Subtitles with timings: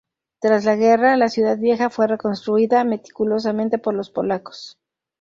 [0.39, 4.79] Tras la guerra, la Ciudad Vieja fue reconstruida meticulosamente por los polacos.